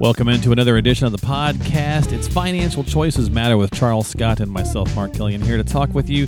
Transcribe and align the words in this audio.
Welcome 0.00 0.30
into 0.30 0.50
another 0.50 0.78
edition 0.78 1.04
of 1.04 1.12
the 1.12 1.18
podcast. 1.18 2.12
It's 2.12 2.26
Financial 2.26 2.82
Choices 2.82 3.28
Matter 3.28 3.58
with 3.58 3.70
Charles 3.72 4.06
Scott 4.06 4.40
and 4.40 4.50
myself, 4.50 4.96
Mark 4.96 5.12
Killian, 5.12 5.42
here 5.42 5.58
to 5.58 5.62
talk 5.62 5.92
with 5.92 6.08
you 6.08 6.26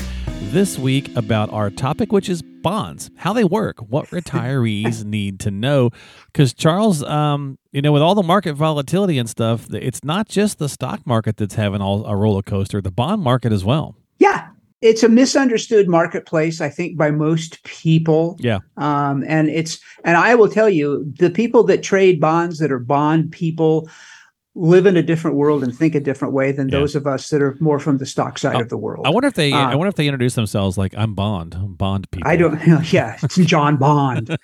this 0.51 0.79
week 0.79 1.11
about 1.17 1.51
our 1.55 1.71
topic, 1.71 2.12
which 2.12 2.29
is 2.29 2.43
bonds, 2.43 3.11
how 3.17 3.33
they 3.33 3.45
work, 3.45 3.79
what 3.79 4.09
retirees 4.09 5.05
need 5.07 5.41
to 5.41 5.51
know. 5.51 5.89
Because, 6.27 6.53
Charles, 6.53 7.03
um, 7.05 7.59
you 7.73 7.81
know, 7.81 7.93
with 7.93 8.03
all 8.03 8.15
the 8.15 8.23
market 8.23 8.53
volatility 8.57 9.17
and 9.17 9.27
stuff, 9.27 9.67
it's 9.73 10.05
not 10.05 10.29
just 10.29 10.59
the 10.59 10.69
stock 10.69 11.07
market 11.07 11.39
that's 11.39 11.55
having 11.55 11.81
all 11.81 12.05
a 12.05 12.15
roller 12.15 12.43
coaster, 12.43 12.83
the 12.83 12.91
bond 12.91 13.23
market 13.23 13.53
as 13.53 13.65
well. 13.65 13.97
It's 14.83 15.03
a 15.03 15.09
misunderstood 15.09 15.89
marketplace, 15.89 16.61
I 16.61 16.69
think, 16.69 16.97
by 16.97 17.11
most 17.11 17.63
people. 17.65 18.37
Yeah. 18.41 18.59
Um, 18.77 19.25
and 19.27 19.49
it's 19.49 19.79
and 20.05 20.17
I 20.17 20.35
will 20.35 20.49
tell 20.49 20.69
you, 20.69 21.11
the 21.19 21.31
people 21.31 21.63
that 21.65 21.83
trade 21.83 22.21
bonds 22.21 22.59
that 22.59 22.73
are 22.73 22.79
bond 22.79 23.33
people 23.33 23.89
live 24.55 24.84
in 24.84 24.97
a 24.97 25.02
different 25.02 25.37
world 25.37 25.62
and 25.62 25.74
think 25.74 25.95
a 25.95 26.01
different 26.01 26.34
way 26.34 26.52
than 26.52 26.69
yeah. 26.69 26.79
those 26.79 26.95
of 26.95 27.06
us 27.06 27.30
that 27.30 27.41
are 27.41 27.56
more 27.59 27.79
from 27.79 27.98
the 27.98 28.05
stock 28.05 28.38
side 28.38 28.61
of 28.61 28.69
the 28.69 28.77
world. 28.77 29.06
I 29.06 29.11
wonder 29.11 29.28
if 29.28 29.34
they 29.34 29.52
uh, 29.52 29.56
I 29.56 29.75
wonder 29.75 29.88
if 29.88 29.95
they 29.95 30.06
introduce 30.06 30.34
themselves 30.34 30.77
like 30.77 30.94
I'm 30.97 31.14
Bond, 31.14 31.56
Bond 31.78 32.11
people. 32.11 32.31
I 32.31 32.36
don't 32.36 32.61
yeah, 32.92 33.19
it's 33.22 33.36
John 33.36 33.77
Bond. 33.77 34.36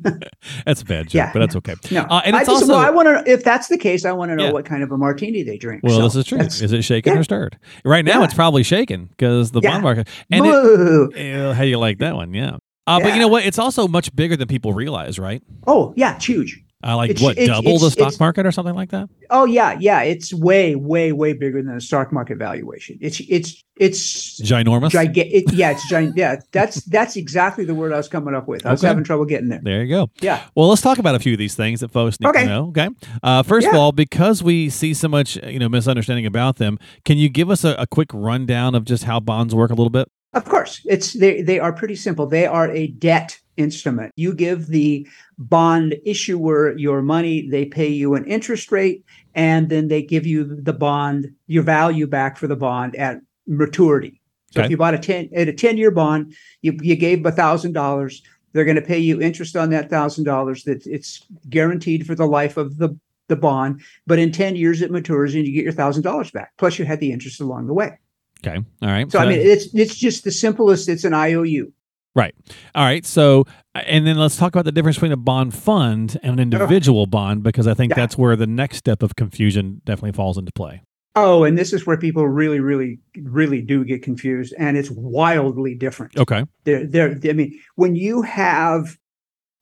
that's 0.64 0.82
a 0.82 0.84
bad 0.84 1.08
joke, 1.08 1.14
yeah, 1.14 1.32
but 1.32 1.40
that's 1.40 1.56
okay. 1.56 1.74
No. 1.90 2.02
Uh, 2.02 2.22
and 2.24 2.34
it's 2.36 2.48
I 2.48 2.52
just, 2.52 2.62
also 2.62 2.72
well, 2.74 2.82
I 2.82 2.90
want 2.90 3.08
to 3.08 3.30
if 3.30 3.44
that's 3.44 3.68
the 3.68 3.78
case, 3.78 4.04
I 4.04 4.12
want 4.12 4.30
to 4.30 4.36
know 4.36 4.46
yeah. 4.46 4.52
what 4.52 4.64
kind 4.64 4.82
of 4.82 4.90
a 4.90 4.96
martini 4.96 5.42
they 5.42 5.58
drink. 5.58 5.82
Well, 5.82 5.96
so 5.96 6.02
this 6.04 6.16
is 6.16 6.26
true. 6.26 6.38
Is 6.38 6.72
it 6.72 6.82
shaken 6.82 7.18
or 7.18 7.24
stirred? 7.24 7.58
Right 7.84 8.04
now 8.04 8.22
it's 8.22 8.34
probably 8.34 8.62
shaken 8.62 9.06
because 9.06 9.50
the 9.50 9.60
bond 9.60 9.82
market 9.82 10.08
and 10.30 10.46
it, 10.46 11.54
how 11.54 11.62
do 11.62 11.68
you 11.68 11.78
like 11.78 11.98
that 11.98 12.14
one? 12.14 12.32
Yeah. 12.32 12.56
Uh, 12.86 13.00
But 13.00 13.14
you 13.14 13.20
know 13.20 13.28
what? 13.28 13.44
It's 13.44 13.58
also 13.58 13.88
much 13.88 14.14
bigger 14.14 14.36
than 14.36 14.48
people 14.48 14.72
realize, 14.72 15.18
right? 15.18 15.42
Oh 15.66 15.92
yeah, 15.96 16.16
it's 16.16 16.26
huge. 16.26 16.63
Uh, 16.84 16.96
like 16.96 17.10
it's, 17.10 17.22
what 17.22 17.38
it's, 17.38 17.46
double 17.46 17.72
it's, 17.72 17.84
the 17.84 17.90
stock 17.90 18.20
market 18.20 18.44
or 18.44 18.52
something 18.52 18.74
like 18.74 18.90
that? 18.90 19.08
Oh 19.30 19.46
yeah, 19.46 19.76
yeah. 19.80 20.02
It's 20.02 20.34
way, 20.34 20.74
way, 20.74 21.12
way 21.12 21.32
bigger 21.32 21.62
than 21.62 21.74
the 21.74 21.80
stock 21.80 22.12
market 22.12 22.36
valuation. 22.36 22.98
It's 23.00 23.20
it's 23.20 23.64
it's 23.76 24.40
ginormous. 24.42 24.90
Giga- 24.90 25.30
it, 25.32 25.50
yeah, 25.52 25.70
it's 25.70 25.88
giant. 25.88 26.14
Yeah, 26.16 26.40
that's 26.52 26.84
that's 26.84 27.16
exactly 27.16 27.64
the 27.64 27.74
word 27.74 27.94
I 27.94 27.96
was 27.96 28.08
coming 28.08 28.34
up 28.34 28.46
with. 28.46 28.66
I 28.66 28.70
was 28.70 28.82
having 28.82 29.02
trouble 29.02 29.24
getting 29.24 29.48
there. 29.48 29.60
There 29.62 29.82
you 29.82 29.88
go. 29.88 30.10
Yeah. 30.20 30.44
Well, 30.54 30.68
let's 30.68 30.82
talk 30.82 30.98
about 30.98 31.14
a 31.14 31.18
few 31.18 31.32
of 31.32 31.38
these 31.38 31.54
things 31.54 31.80
that 31.80 31.90
folks 31.90 32.20
need 32.20 32.28
okay. 32.28 32.42
to 32.42 32.46
know. 32.46 32.66
Okay. 32.68 32.88
Uh, 33.22 33.42
first 33.42 33.64
yeah. 33.64 33.70
of 33.70 33.76
all, 33.76 33.92
because 33.92 34.42
we 34.42 34.68
see 34.68 34.92
so 34.92 35.08
much 35.08 35.36
you 35.36 35.58
know 35.58 35.70
misunderstanding 35.70 36.26
about 36.26 36.56
them, 36.56 36.78
can 37.06 37.16
you 37.16 37.30
give 37.30 37.48
us 37.48 37.64
a, 37.64 37.74
a 37.78 37.86
quick 37.86 38.10
rundown 38.12 38.74
of 38.74 38.84
just 38.84 39.04
how 39.04 39.20
bonds 39.20 39.54
work 39.54 39.70
a 39.70 39.74
little 39.74 39.90
bit? 39.90 40.10
Of 40.34 40.44
course, 40.44 40.82
it's 40.84 41.14
they 41.14 41.40
they 41.40 41.60
are 41.60 41.72
pretty 41.72 41.96
simple. 41.96 42.26
They 42.26 42.46
are 42.46 42.70
a 42.70 42.88
debt 42.88 43.40
instrument. 43.56 44.12
You 44.16 44.34
give 44.34 44.68
the 44.68 45.06
bond 45.38 45.96
issuer 46.04 46.76
your 46.76 47.02
money, 47.02 47.48
they 47.48 47.64
pay 47.64 47.88
you 47.88 48.14
an 48.14 48.24
interest 48.26 48.72
rate, 48.72 49.04
and 49.34 49.68
then 49.68 49.88
they 49.88 50.02
give 50.02 50.26
you 50.26 50.44
the 50.44 50.72
bond, 50.72 51.32
your 51.46 51.62
value 51.62 52.06
back 52.06 52.36
for 52.36 52.46
the 52.46 52.56
bond 52.56 52.96
at 52.96 53.20
maturity. 53.46 54.20
So 54.52 54.60
okay. 54.60 54.66
if 54.66 54.70
you 54.70 54.76
bought 54.76 54.94
a 54.94 54.98
10 54.98 55.30
at 55.34 55.48
a 55.48 55.52
10 55.52 55.76
year 55.76 55.90
bond, 55.90 56.34
you, 56.62 56.76
you 56.80 56.96
gave 56.96 57.26
a 57.26 57.32
thousand 57.32 57.72
dollars, 57.72 58.22
they're 58.52 58.64
going 58.64 58.76
to 58.76 58.82
pay 58.82 58.98
you 58.98 59.20
interest 59.20 59.56
on 59.56 59.70
that 59.70 59.90
thousand 59.90 60.24
dollars 60.24 60.62
that 60.64 60.86
it's 60.86 61.26
guaranteed 61.50 62.06
for 62.06 62.14
the 62.14 62.26
life 62.26 62.56
of 62.56 62.78
the, 62.78 62.96
the 63.28 63.36
bond. 63.36 63.82
But 64.06 64.20
in 64.20 64.30
10 64.30 64.54
years 64.54 64.80
it 64.80 64.92
matures 64.92 65.34
and 65.34 65.44
you 65.44 65.52
get 65.52 65.64
your 65.64 65.72
thousand 65.72 66.02
dollars 66.02 66.30
back. 66.30 66.52
Plus 66.56 66.78
you 66.78 66.84
had 66.84 67.00
the 67.00 67.12
interest 67.12 67.40
along 67.40 67.66
the 67.66 67.74
way. 67.74 67.98
Okay. 68.46 68.58
All 68.82 68.88
right. 68.88 69.10
So, 69.10 69.18
so 69.18 69.24
I 69.24 69.28
mean 69.28 69.40
it's 69.40 69.74
it's 69.74 69.96
just 69.96 70.24
the 70.24 70.30
simplest, 70.30 70.88
it's 70.88 71.04
an 71.04 71.14
IOU. 71.14 71.72
Right. 72.14 72.34
All 72.74 72.84
right. 72.84 73.04
So, 73.04 73.44
and 73.74 74.06
then 74.06 74.16
let's 74.16 74.36
talk 74.36 74.54
about 74.54 74.64
the 74.64 74.72
difference 74.72 74.96
between 74.96 75.12
a 75.12 75.16
bond 75.16 75.54
fund 75.54 76.18
and 76.22 76.34
an 76.34 76.40
individual 76.40 77.06
bond, 77.06 77.42
because 77.42 77.66
I 77.66 77.74
think 77.74 77.90
yeah. 77.90 77.96
that's 77.96 78.16
where 78.16 78.36
the 78.36 78.46
next 78.46 78.76
step 78.76 79.02
of 79.02 79.16
confusion 79.16 79.82
definitely 79.84 80.12
falls 80.12 80.38
into 80.38 80.52
play. 80.52 80.82
Oh, 81.16 81.44
and 81.44 81.56
this 81.56 81.72
is 81.72 81.86
where 81.86 81.96
people 81.96 82.26
really, 82.26 82.60
really, 82.60 82.98
really 83.22 83.62
do 83.62 83.84
get 83.84 84.02
confused, 84.02 84.54
and 84.58 84.76
it's 84.76 84.90
wildly 84.90 85.74
different. 85.74 86.16
Okay. 86.16 86.44
They're, 86.64 86.86
they're, 86.86 87.18
I 87.24 87.32
mean, 87.32 87.60
when 87.76 87.94
you 87.94 88.22
have 88.22 88.96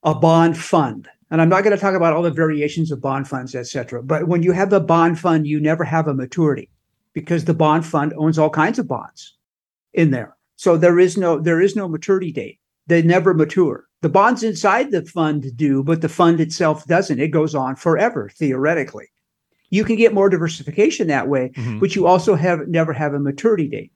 a 0.03 0.15
bond 0.15 0.57
fund, 0.57 1.07
and 1.29 1.41
I'm 1.41 1.49
not 1.49 1.63
going 1.63 1.75
to 1.75 1.81
talk 1.81 1.95
about 1.95 2.13
all 2.13 2.23
the 2.23 2.31
variations 2.31 2.91
of 2.91 3.01
bond 3.01 3.27
funds, 3.27 3.55
et 3.55 3.67
cetera, 3.67 4.01
but 4.03 4.27
when 4.27 4.43
you 4.43 4.51
have 4.51 4.73
a 4.73 4.79
bond 4.79 5.19
fund, 5.19 5.47
you 5.47 5.59
never 5.59 5.83
have 5.83 6.07
a 6.07 6.13
maturity 6.13 6.69
because 7.13 7.45
the 7.45 7.53
bond 7.53 7.85
fund 7.85 8.13
owns 8.17 8.37
all 8.37 8.49
kinds 8.49 8.79
of 8.79 8.87
bonds 8.87 9.37
in 9.93 10.11
there. 10.11 10.35
So 10.63 10.77
there 10.77 10.97
is 10.97 11.17
no 11.17 11.41
there 11.41 11.59
is 11.59 11.75
no 11.75 11.89
maturity 11.89 12.31
date. 12.31 12.57
They 12.87 13.01
never 13.01 13.33
mature. 13.33 13.85
The 14.01 14.07
bonds 14.07 14.43
inside 14.43 14.91
the 14.91 15.03
fund 15.03 15.45
do, 15.57 15.83
but 15.83 15.99
the 15.99 16.07
fund 16.07 16.39
itself 16.39 16.85
doesn't. 16.85 17.19
It 17.19 17.31
goes 17.31 17.53
on 17.53 17.75
forever, 17.75 18.29
theoretically. 18.29 19.07
You 19.71 19.83
can 19.83 19.97
get 19.97 20.13
more 20.13 20.29
diversification 20.29 21.07
that 21.07 21.27
way, 21.27 21.51
mm-hmm. 21.53 21.79
but 21.79 21.97
you 21.97 22.07
also 22.07 22.35
have 22.35 22.65
never 22.69 22.93
have 22.93 23.13
a 23.13 23.19
maturity 23.19 23.67
date. 23.67 23.91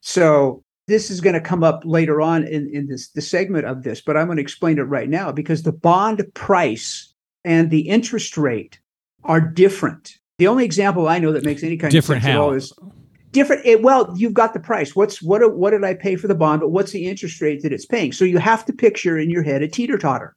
So 0.00 0.62
this 0.86 1.10
is 1.10 1.20
going 1.20 1.34
to 1.34 1.40
come 1.40 1.64
up 1.64 1.82
later 1.84 2.20
on 2.20 2.44
in, 2.44 2.70
in 2.72 2.86
this 2.86 3.08
the 3.08 3.20
segment 3.20 3.66
of 3.66 3.82
this, 3.82 4.00
but 4.00 4.16
I'm 4.16 4.26
going 4.26 4.36
to 4.36 4.42
explain 4.42 4.78
it 4.78 4.82
right 4.82 5.08
now 5.08 5.32
because 5.32 5.64
the 5.64 5.72
bond 5.72 6.22
price 6.34 7.12
and 7.44 7.68
the 7.68 7.88
interest 7.88 8.38
rate 8.38 8.78
are 9.24 9.40
different. 9.40 10.18
The 10.38 10.46
only 10.46 10.64
example 10.64 11.08
I 11.08 11.18
know 11.18 11.32
that 11.32 11.44
makes 11.44 11.64
any 11.64 11.76
kind 11.76 11.90
different 11.90 12.20
of 12.20 12.26
sense 12.26 12.32
how? 12.32 12.42
at 12.42 12.44
all 12.44 12.52
is 12.52 12.72
different 13.36 13.64
it, 13.66 13.82
well 13.82 14.12
you've 14.16 14.34
got 14.34 14.54
the 14.54 14.60
price. 14.60 14.96
What's 14.96 15.20
what 15.22 15.56
what 15.56 15.70
did 15.70 15.84
i 15.84 15.94
pay 15.94 16.16
for 16.16 16.26
the 16.26 16.34
bond? 16.34 16.60
But 16.60 16.70
what's 16.70 16.92
the 16.92 17.06
interest 17.06 17.40
rate 17.40 17.62
that 17.62 17.72
it's 17.72 17.86
paying? 17.86 18.12
So 18.12 18.24
you 18.24 18.38
have 18.38 18.64
to 18.64 18.72
picture 18.72 19.18
in 19.18 19.30
your 19.30 19.42
head 19.42 19.62
a 19.62 19.68
teeter 19.68 19.98
totter 19.98 20.34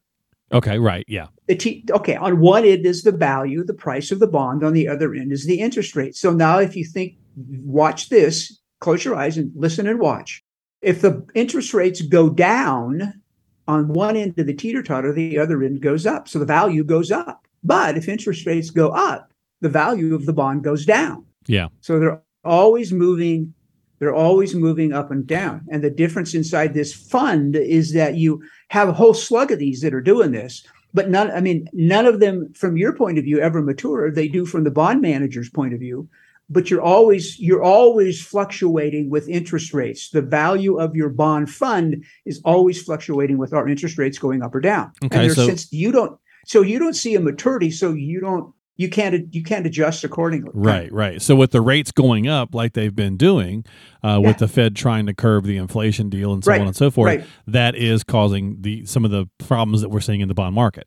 okay 0.52 0.78
right 0.78 1.04
yeah. 1.08 1.28
Te- 1.48 1.84
okay 1.90 2.16
on 2.16 2.40
one 2.40 2.64
end 2.64 2.84
is 2.84 3.02
the 3.02 3.12
value 3.12 3.64
the 3.64 3.74
price 3.74 4.10
of 4.10 4.18
the 4.18 4.26
bond. 4.26 4.62
On 4.62 4.74
the 4.74 4.86
other 4.86 5.14
end 5.14 5.32
is 5.32 5.46
the 5.46 5.60
interest 5.60 5.96
rate. 5.96 6.14
So 6.14 6.32
now 6.32 6.58
if 6.58 6.76
you 6.76 6.84
think 6.84 7.16
watch 7.64 8.10
this 8.10 8.60
close 8.80 9.04
your 9.04 9.16
eyes 9.16 9.36
and 9.38 9.50
listen 9.54 9.86
and 9.86 9.98
watch. 9.98 10.42
If 10.82 11.00
the 11.00 11.26
interest 11.34 11.74
rates 11.74 12.00
go 12.02 12.30
down 12.30 13.22
on 13.66 13.88
one 13.88 14.16
end 14.16 14.38
of 14.38 14.46
the 14.46 14.54
teeter 14.54 14.82
totter 14.82 15.12
the 15.12 15.38
other 15.38 15.62
end 15.62 15.80
goes 15.80 16.06
up. 16.06 16.28
So 16.28 16.38
the 16.38 16.44
value 16.44 16.84
goes 16.84 17.10
up. 17.10 17.46
But 17.64 17.96
if 17.96 18.08
interest 18.08 18.46
rates 18.46 18.70
go 18.70 18.88
up 18.88 19.32
the 19.60 19.68
value 19.68 20.14
of 20.14 20.26
the 20.26 20.32
bond 20.32 20.64
goes 20.64 20.84
down. 20.84 21.24
Yeah. 21.46 21.68
So 21.80 21.98
they're 21.98 22.22
always 22.44 22.92
moving 22.92 23.54
they're 23.98 24.14
always 24.14 24.54
moving 24.54 24.94
up 24.94 25.10
and 25.10 25.26
down. 25.26 25.66
And 25.70 25.84
the 25.84 25.90
difference 25.90 26.32
inside 26.32 26.72
this 26.72 26.94
fund 26.94 27.54
is 27.54 27.92
that 27.92 28.16
you 28.16 28.42
have 28.68 28.88
a 28.88 28.94
whole 28.94 29.12
slug 29.12 29.50
of 29.50 29.58
these 29.58 29.82
that 29.82 29.92
are 29.92 30.00
doing 30.00 30.32
this 30.32 30.66
but 30.92 31.08
none 31.08 31.30
i 31.30 31.40
mean 31.40 31.68
none 31.72 32.04
of 32.04 32.18
them 32.18 32.52
from 32.54 32.76
your 32.76 32.92
point 32.92 33.18
of 33.18 33.24
view 33.24 33.38
ever 33.38 33.62
mature. 33.62 34.10
They 34.10 34.28
do 34.28 34.44
from 34.46 34.64
the 34.64 34.70
bond 34.70 35.00
manager's 35.00 35.50
point 35.50 35.74
of 35.74 35.80
view 35.80 36.08
but 36.50 36.68
you're 36.68 36.82
always 36.82 37.38
you're 37.38 37.62
always 37.62 38.20
fluctuating 38.20 39.08
with 39.08 39.28
interest 39.28 39.72
rates. 39.72 40.10
The 40.10 40.20
value 40.20 40.78
of 40.78 40.96
your 40.96 41.08
bond 41.08 41.48
fund 41.48 42.04
is 42.26 42.40
always 42.44 42.82
fluctuating 42.82 43.38
with 43.38 43.54
our 43.54 43.68
interest 43.68 43.96
rates 43.96 44.18
going 44.18 44.42
up 44.42 44.54
or 44.54 44.60
down. 44.60 44.90
Okay, 45.04 45.26
and 45.26 45.32
so 45.32 45.46
since 45.46 45.72
you 45.72 45.92
don't 45.92 46.18
so 46.44 46.62
you 46.62 46.78
don't 46.78 46.96
see 46.96 47.14
a 47.14 47.20
maturity 47.20 47.70
so 47.70 47.92
you 47.92 48.20
don't 48.20 48.52
you 48.80 48.88
can't 48.88 49.34
you 49.34 49.42
can't 49.42 49.66
adjust 49.66 50.04
accordingly. 50.04 50.50
Right, 50.54 50.90
right. 50.90 51.20
So 51.20 51.36
with 51.36 51.50
the 51.50 51.60
rates 51.60 51.92
going 51.92 52.28
up 52.28 52.54
like 52.54 52.72
they've 52.72 52.94
been 52.94 53.18
doing, 53.18 53.66
uh, 54.02 54.18
yeah. 54.20 54.28
with 54.28 54.38
the 54.38 54.48
Fed 54.48 54.74
trying 54.74 55.04
to 55.04 55.12
curb 55.12 55.44
the 55.44 55.58
inflation 55.58 56.08
deal 56.08 56.32
and 56.32 56.42
so 56.42 56.50
right. 56.50 56.60
on 56.62 56.68
and 56.68 56.76
so 56.76 56.90
forth, 56.90 57.06
right. 57.06 57.26
that 57.46 57.74
is 57.74 58.02
causing 58.02 58.56
the 58.62 58.86
some 58.86 59.04
of 59.04 59.10
the 59.10 59.28
problems 59.36 59.82
that 59.82 59.90
we're 59.90 60.00
seeing 60.00 60.20
in 60.20 60.28
the 60.28 60.34
bond 60.34 60.54
market. 60.54 60.86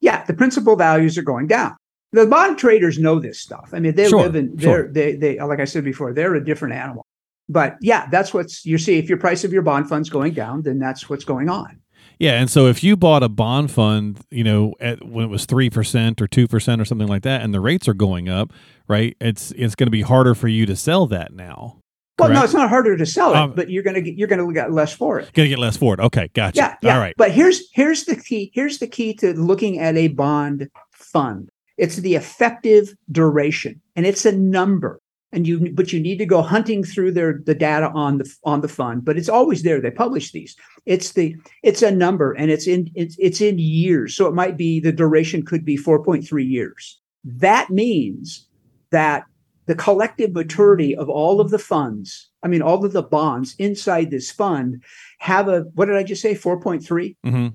Yeah, 0.00 0.22
the 0.24 0.34
principal 0.34 0.76
values 0.76 1.16
are 1.16 1.22
going 1.22 1.46
down. 1.46 1.76
The 2.12 2.26
bond 2.26 2.58
traders 2.58 2.98
know 2.98 3.18
this 3.18 3.40
stuff. 3.40 3.70
I 3.72 3.80
mean, 3.80 3.94
they 3.94 4.08
sure, 4.08 4.22
live 4.22 4.36
in 4.36 4.54
they're 4.56 4.84
sure. 4.84 4.92
they 4.92 5.16
they 5.16 5.38
like 5.40 5.60
I 5.60 5.64
said 5.64 5.82
before, 5.82 6.12
they're 6.12 6.34
a 6.34 6.44
different 6.44 6.74
animal. 6.74 7.06
But 7.48 7.78
yeah, 7.80 8.06
that's 8.10 8.34
what's 8.34 8.66
you 8.66 8.76
see. 8.76 8.98
If 8.98 9.08
your 9.08 9.18
price 9.18 9.44
of 9.44 9.52
your 9.52 9.62
bond 9.62 9.88
fund's 9.88 10.10
going 10.10 10.34
down, 10.34 10.60
then 10.60 10.78
that's 10.78 11.08
what's 11.08 11.24
going 11.24 11.48
on. 11.48 11.79
Yeah, 12.20 12.38
and 12.38 12.50
so 12.50 12.66
if 12.66 12.84
you 12.84 12.98
bought 12.98 13.22
a 13.22 13.30
bond 13.30 13.70
fund, 13.70 14.20
you 14.30 14.44
know, 14.44 14.74
at, 14.78 15.02
when 15.02 15.24
it 15.24 15.28
was 15.28 15.46
three 15.46 15.70
percent 15.70 16.20
or 16.20 16.28
two 16.28 16.46
percent 16.46 16.80
or 16.80 16.84
something 16.84 17.08
like 17.08 17.22
that, 17.22 17.40
and 17.40 17.54
the 17.54 17.60
rates 17.60 17.88
are 17.88 17.94
going 17.94 18.28
up, 18.28 18.52
right? 18.86 19.16
It's 19.20 19.52
it's 19.52 19.74
going 19.74 19.86
to 19.86 19.90
be 19.90 20.02
harder 20.02 20.34
for 20.34 20.46
you 20.46 20.66
to 20.66 20.76
sell 20.76 21.06
that 21.06 21.32
now. 21.32 21.78
Well, 22.18 22.28
no, 22.28 22.44
it's 22.44 22.52
not 22.52 22.68
harder 22.68 22.98
to 22.98 23.06
sell 23.06 23.30
it, 23.32 23.36
um, 23.36 23.52
but 23.52 23.70
you're 23.70 23.82
gonna 23.82 24.02
get 24.02 24.16
you're 24.16 24.28
gonna 24.28 24.52
get 24.52 24.70
less 24.70 24.92
for 24.92 25.18
it. 25.18 25.32
Gonna 25.32 25.48
get 25.48 25.58
less 25.58 25.78
for 25.78 25.94
it. 25.94 26.00
Okay, 26.00 26.28
gotcha. 26.34 26.58
Yeah, 26.58 26.76
yeah. 26.82 26.94
All 26.94 27.00
right. 27.00 27.14
But 27.16 27.30
here's 27.30 27.70
here's 27.72 28.04
the 28.04 28.16
key. 28.16 28.50
Here's 28.52 28.78
the 28.78 28.86
key 28.86 29.14
to 29.14 29.32
looking 29.32 29.78
at 29.78 29.96
a 29.96 30.08
bond 30.08 30.68
fund. 30.92 31.48
It's 31.78 31.96
the 31.96 32.16
effective 32.16 32.94
duration, 33.10 33.80
and 33.96 34.04
it's 34.04 34.26
a 34.26 34.32
number. 34.32 35.00
And 35.32 35.46
you 35.46 35.72
but 35.72 35.92
you 35.92 36.00
need 36.00 36.18
to 36.18 36.26
go 36.26 36.42
hunting 36.42 36.82
through 36.82 37.12
their 37.12 37.40
the 37.44 37.54
data 37.54 37.90
on 37.94 38.18
the 38.18 38.36
on 38.44 38.60
the 38.60 38.68
fund 38.68 39.04
but 39.04 39.16
it's 39.16 39.28
always 39.28 39.62
there. 39.62 39.80
They 39.80 39.90
publish 39.90 40.32
these. 40.32 40.56
It's 40.86 41.12
the 41.12 41.36
it's 41.62 41.82
a 41.82 41.90
number 41.90 42.32
and 42.32 42.50
it's 42.50 42.66
in 42.66 42.90
it's, 42.94 43.16
it's 43.18 43.40
in 43.40 43.58
years. 43.58 44.14
So 44.14 44.26
it 44.26 44.34
might 44.34 44.56
be 44.56 44.80
the 44.80 44.92
duration 44.92 45.44
could 45.44 45.64
be 45.64 45.76
4.3 45.76 46.48
years. 46.48 47.00
That 47.24 47.70
means 47.70 48.46
that 48.90 49.24
the 49.66 49.74
collective 49.74 50.32
maturity 50.32 50.96
of 50.96 51.08
all 51.08 51.40
of 51.40 51.50
the 51.50 51.58
funds 51.58 52.28
i 52.42 52.48
mean 52.48 52.62
all 52.62 52.84
of 52.84 52.92
the 52.92 53.02
bonds 53.02 53.54
inside 53.58 54.10
this 54.10 54.28
fund 54.30 54.82
have 55.18 55.48
a 55.48 55.60
what 55.74 55.86
did 55.86 55.96
i 55.96 56.02
just 56.02 56.22
say? 56.22 56.34
4.3 56.34 57.16
mm-hmm. 57.24 57.48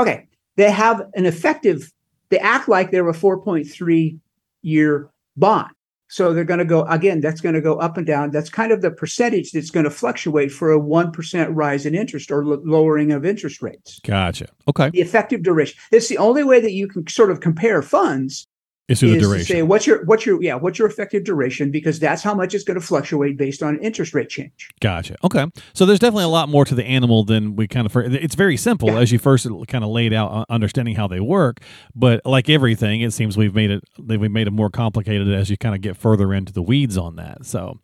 okay. 0.00 0.28
They 0.56 0.70
have 0.70 1.02
an 1.14 1.26
effective 1.26 1.92
they 2.28 2.38
act 2.38 2.68
like 2.68 2.90
they're 2.90 3.08
a 3.08 3.12
4.3 3.12 4.18
year 4.62 5.10
bond 5.36 5.75
so 6.08 6.32
they're 6.32 6.44
going 6.44 6.58
to 6.58 6.64
go 6.64 6.84
again 6.84 7.20
that's 7.20 7.40
going 7.40 7.54
to 7.54 7.60
go 7.60 7.76
up 7.76 7.96
and 7.96 8.06
down 8.06 8.30
that's 8.30 8.48
kind 8.48 8.72
of 8.72 8.80
the 8.82 8.90
percentage 8.90 9.52
that's 9.52 9.70
going 9.70 9.84
to 9.84 9.90
fluctuate 9.90 10.52
for 10.52 10.72
a 10.72 10.80
1% 10.80 11.48
rise 11.50 11.86
in 11.86 11.94
interest 11.94 12.30
or 12.30 12.42
l- 12.44 12.60
lowering 12.64 13.12
of 13.12 13.24
interest 13.24 13.62
rates 13.62 14.00
Gotcha. 14.00 14.46
Okay. 14.68 14.90
the 14.90 15.00
effective 15.00 15.42
duration 15.42 15.78
it's 15.90 16.08
the 16.08 16.18
only 16.18 16.44
way 16.44 16.60
that 16.60 16.72
you 16.72 16.88
can 16.88 17.06
sort 17.08 17.30
of 17.30 17.40
compare 17.40 17.82
funds 17.82 18.46
Through 18.94 19.10
the 19.10 19.16
is 19.16 19.22
to 19.22 19.28
duration. 19.28 19.46
say 19.56 19.62
what's 19.62 19.86
your 19.86 20.04
what's 20.04 20.24
your 20.24 20.40
yeah 20.42 20.54
what's 20.54 20.78
your 20.78 20.86
effective 20.88 21.24
duration 21.24 21.70
because 21.72 21.98
that's 21.98 22.22
how 22.22 22.34
much 22.34 22.54
it's 22.54 22.62
going 22.62 22.78
to 22.78 22.86
fluctuate 22.86 23.36
based 23.36 23.62
on 23.62 23.78
interest 23.80 24.14
rate 24.14 24.28
change 24.28 24.68
Gotcha. 24.80 25.16
Okay. 25.24 25.46
So 25.72 25.84
there's 25.86 25.98
definitely 25.98 26.24
a 26.24 26.28
lot 26.28 26.48
more 26.48 26.64
to 26.64 26.74
the 26.74 26.84
animal 26.84 27.24
than 27.24 27.56
we 27.56 27.66
kind 27.66 27.86
of. 27.86 27.96
It's 28.14 28.34
very 28.36 28.56
simple 28.56 28.90
Yeah. 28.90 28.98
as 29.00 29.10
you 29.10 29.18
first 29.18 29.46
kind 29.66 29.82
of 29.82 29.90
laid 29.90 30.12
out, 30.12 30.30
uh, 30.30 30.44
understanding 30.48 30.94
how 30.94 31.08
they 31.08 31.18
work. 31.20 31.60
But 31.94 32.20
like 32.24 32.48
everything, 32.48 33.00
it 33.00 33.12
seems 33.12 33.36
we've 33.36 33.54
made 33.54 33.70
it. 33.72 33.82
We've 33.98 34.30
made 34.30 34.46
it 34.46 34.52
more 34.52 34.70
complicated 34.70 35.28
as 35.32 35.50
you 35.50 35.56
kind 35.56 35.74
of 35.74 35.80
get 35.80 35.96
further 35.96 36.32
into 36.32 36.52
the 36.52 36.62
weeds 36.62 36.96
on 36.96 37.16
that. 37.16 37.44
So. 37.46 37.80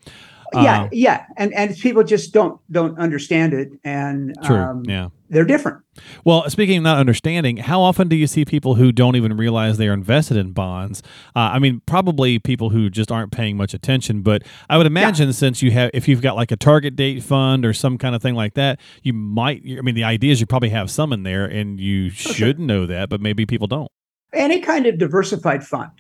Yeah 0.54 0.82
uh, 0.82 0.88
yeah 0.92 1.26
and 1.36 1.52
and 1.54 1.76
people 1.76 2.02
just 2.04 2.32
don't 2.32 2.60
don't 2.70 2.98
understand 2.98 3.52
it 3.52 3.70
and 3.84 4.34
True. 4.44 4.56
um, 4.56 4.84
yeah. 4.86 5.08
they're 5.30 5.44
different 5.44 5.78
Well, 6.24 6.48
speaking 6.48 6.78
of 6.78 6.84
not 6.84 6.98
understanding, 6.98 7.58
how 7.58 7.82
often 7.82 8.08
do 8.08 8.16
you 8.16 8.26
see 8.26 8.44
people 8.46 8.76
who 8.76 8.92
don't 8.92 9.14
even 9.14 9.36
realize 9.36 9.76
they 9.76 9.88
are 9.88 9.92
invested 9.92 10.38
in 10.38 10.52
bonds? 10.52 11.02
Uh, 11.36 11.50
I 11.52 11.58
mean, 11.58 11.82
probably 11.84 12.38
people 12.38 12.70
who 12.70 12.88
just 12.88 13.12
aren't 13.12 13.30
paying 13.30 13.58
much 13.58 13.74
attention. 13.74 14.22
But 14.22 14.42
I 14.70 14.78
would 14.78 14.86
imagine 14.86 15.30
since 15.34 15.60
you 15.60 15.70
have, 15.72 15.90
if 15.92 16.08
you've 16.08 16.22
got 16.22 16.34
like 16.34 16.50
a 16.50 16.56
target 16.56 16.96
date 16.96 17.22
fund 17.22 17.66
or 17.66 17.74
some 17.74 17.98
kind 17.98 18.14
of 18.14 18.22
thing 18.22 18.34
like 18.34 18.54
that, 18.54 18.80
you 19.02 19.12
might. 19.12 19.62
I 19.66 19.82
mean, 19.82 19.94
the 19.94 20.04
idea 20.04 20.32
is 20.32 20.40
you 20.40 20.46
probably 20.46 20.70
have 20.70 20.90
some 20.90 21.12
in 21.12 21.24
there, 21.24 21.44
and 21.44 21.78
you 21.78 22.08
should 22.08 22.58
know 22.58 22.86
that, 22.86 23.10
but 23.10 23.20
maybe 23.20 23.44
people 23.44 23.66
don't. 23.66 23.90
any 24.32 24.60
kind 24.60 24.86
of 24.86 24.96
diversified 24.98 25.62
fund 25.62 25.90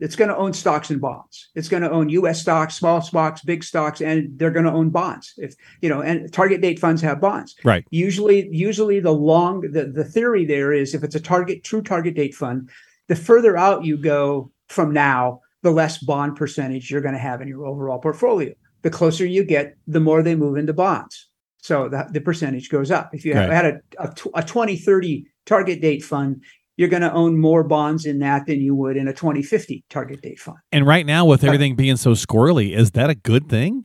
it's 0.00 0.16
going 0.16 0.28
to 0.28 0.36
own 0.36 0.52
stocks 0.52 0.90
and 0.90 1.00
bonds. 1.00 1.48
It's 1.54 1.68
going 1.68 1.82
to 1.82 1.90
own 1.90 2.08
us 2.10 2.40
stocks 2.40 2.74
small 2.76 3.00
stocks 3.02 3.42
big 3.42 3.64
stocks 3.64 4.00
and 4.00 4.38
they're 4.38 4.50
going 4.50 4.64
to 4.64 4.72
own 4.72 4.90
bonds. 4.90 5.34
If 5.36 5.54
you 5.80 5.88
know 5.88 6.00
and 6.02 6.32
target 6.32 6.60
date 6.60 6.78
funds 6.78 7.02
have 7.02 7.20
bonds. 7.20 7.56
Right. 7.64 7.84
usually 7.90 8.48
usually 8.50 9.00
the 9.00 9.12
long 9.12 9.60
the, 9.62 9.86
the 9.86 10.04
theory 10.04 10.44
there 10.44 10.72
is 10.72 10.94
if 10.94 11.02
it's 11.02 11.14
a 11.14 11.20
target 11.20 11.64
true 11.64 11.82
target 11.82 12.14
date 12.14 12.34
fund 12.34 12.70
the 13.08 13.16
further 13.16 13.56
out 13.56 13.84
you 13.84 13.96
go 13.96 14.50
from 14.68 14.92
now 14.92 15.40
the 15.62 15.70
less 15.70 15.98
bond 15.98 16.36
percentage 16.36 16.90
you're 16.90 17.00
going 17.00 17.14
to 17.14 17.18
have 17.20 17.40
in 17.40 17.48
your 17.48 17.66
overall 17.66 17.98
portfolio. 17.98 18.54
The 18.82 18.90
closer 18.90 19.26
you 19.26 19.42
get 19.44 19.76
the 19.88 20.00
more 20.00 20.22
they 20.22 20.36
move 20.36 20.56
into 20.56 20.72
bonds. 20.72 21.28
So 21.60 21.88
the, 21.88 22.06
the 22.12 22.20
percentage 22.20 22.70
goes 22.70 22.90
up. 22.92 23.12
If 23.12 23.24
you 23.24 23.34
have 23.34 23.48
Right. 23.48 23.54
had 23.54 23.66
a, 23.66 23.80
a, 23.98 24.40
a 24.40 24.42
2030 24.44 25.26
target 25.46 25.80
date 25.82 26.04
fund 26.04 26.44
you're 26.78 26.88
going 26.88 27.02
to 27.02 27.12
own 27.12 27.38
more 27.38 27.62
bonds 27.64 28.06
in 28.06 28.20
that 28.20 28.46
than 28.46 28.60
you 28.60 28.74
would 28.74 28.96
in 28.96 29.08
a 29.08 29.12
2050 29.12 29.84
target 29.90 30.22
date 30.22 30.38
fund 30.38 30.56
And 30.72 30.86
right 30.86 31.04
now, 31.04 31.26
with 31.26 31.44
everything 31.44 31.74
being 31.74 31.96
so 31.96 32.12
squirrely, 32.12 32.74
is 32.74 32.92
that 32.92 33.10
a 33.10 33.14
good 33.14 33.48
thing? 33.50 33.84